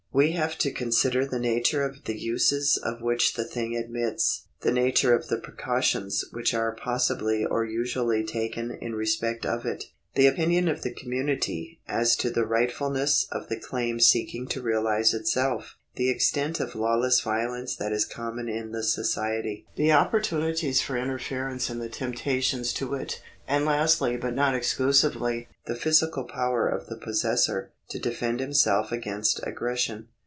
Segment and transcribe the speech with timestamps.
[0.13, 4.73] We have to consider the nature of the uses of which the thing admits, the
[4.73, 9.85] nature of the precautions which are possibly or usually taken in respect of it,
[10.15, 15.13] the opinion of the community as to the rightfulness of the claim seeking to realise
[15.13, 20.81] itself, the extent of lawless violence that is common in the society, the oppor tunities
[20.83, 26.67] for interference and the temptations to it, and lastly but not exclusively the physical power
[26.69, 30.07] of the possessor to defend himself against aggression.